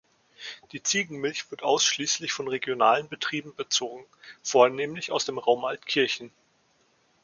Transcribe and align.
Die 0.71 0.81
Ziegenmilch 0.81 1.51
wird 1.51 1.61
ausschließlich 1.61 2.33
von 2.33 2.47
regionalen 2.47 3.07
Betrieben 3.07 3.53
bezogen, 3.55 4.03
vornehmlich 4.41 5.11
aus 5.11 5.25
dem 5.25 5.37
Raum 5.37 5.63
Altkirchen. 5.63 6.31